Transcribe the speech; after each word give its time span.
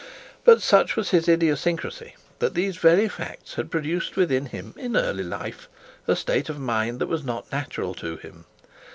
But 0.43 0.63
such 0.63 0.95
was 0.95 1.11
his 1.11 1.27
idiosyncrasy, 1.29 2.15
that 2.39 2.55
these 2.55 2.77
very 2.77 3.07
facts 3.07 3.53
had 3.53 3.69
produced 3.69 4.15
within 4.15 4.47
him, 4.47 4.73
in 4.75 4.97
early 4.97 5.23
life, 5.23 5.69
a 6.07 6.15
state 6.15 6.49
of 6.49 6.57
mind 6.57 6.97
that 6.97 7.07
was 7.07 7.23
not 7.23 7.51
natural 7.51 7.93
to 7.93 8.17
him. 8.17 8.45